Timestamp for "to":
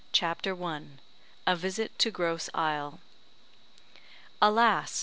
1.99-2.09